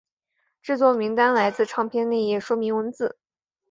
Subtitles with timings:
[0.63, 3.15] 制作名单来自唱片内页说明文字。